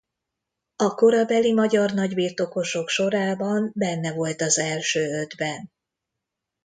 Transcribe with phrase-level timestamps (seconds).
[0.75, 5.71] A korabeli magyar nagybirtokosok sorában benne volt az első ötben.